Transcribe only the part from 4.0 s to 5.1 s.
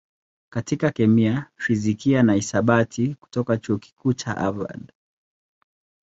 cha Harvard.